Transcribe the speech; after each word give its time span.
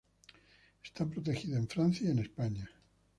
Está 0.83 1.05
protegido 1.05 1.57
en 1.59 1.67
Francia 1.67 2.07
y 2.07 2.11
en 2.13 2.17
España. 2.17 2.71